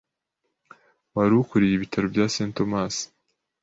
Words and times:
wari 1.15 1.33
ukuriye 1.41 1.73
ibitaro 1.75 2.05
bya 2.13 2.25
St 2.33 2.51
Thomas 2.57 2.95